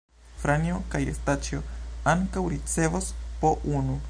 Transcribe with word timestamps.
Franjo 0.43 0.79
kaj 0.95 1.01
Staĉjo 1.19 1.61
ankaŭ 2.15 2.47
ricevos 2.57 3.15
po 3.45 3.57
unu. 3.81 3.99